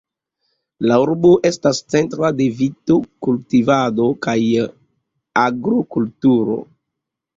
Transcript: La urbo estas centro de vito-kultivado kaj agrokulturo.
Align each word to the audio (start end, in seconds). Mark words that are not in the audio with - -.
La 0.91 0.95
urbo 1.01 1.33
estas 1.49 1.81
centro 1.95 2.31
de 2.39 2.47
vito-kultivado 2.61 4.07
kaj 4.27 4.37
agrokulturo. 5.47 6.59